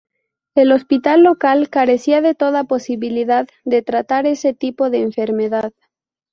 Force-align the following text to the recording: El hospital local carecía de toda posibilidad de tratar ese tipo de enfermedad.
El 0.55 0.71
hospital 0.71 1.21
local 1.21 1.69
carecía 1.69 2.21
de 2.21 2.33
toda 2.33 2.63
posibilidad 2.63 3.47
de 3.65 3.83
tratar 3.83 4.25
ese 4.25 4.55
tipo 4.55 4.89
de 4.89 5.01
enfermedad. 5.03 5.73